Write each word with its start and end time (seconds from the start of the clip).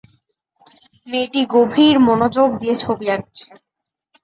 মেয়েটি 1.07 1.41
গভীর 1.51 1.95
মনোযোগে 2.07 2.73
ছবি 2.83 3.05
আঁকছে। 3.09 3.45